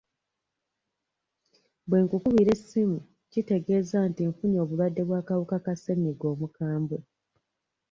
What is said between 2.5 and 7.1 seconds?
essimu, kitegeeza nti nfunye obulwadde bw'akawuka ka ssenyiga omukambwe.